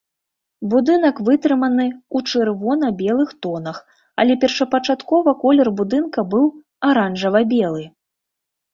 Будынак 0.69 1.19
вытрыманы 1.27 1.85
ў 1.89 2.17
чырвона-белых 2.31 3.29
тонах, 3.47 3.77
але 4.25 4.33
першапачаткова 4.47 5.37
колер 5.47 5.73
будынка 5.85 6.29
быў 6.37 6.45
аранжава-белы. 6.93 7.83